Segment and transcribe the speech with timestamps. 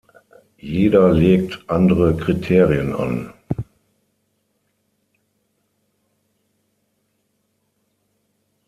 [0.57, 3.31] Jeder legt andere Kriterien an.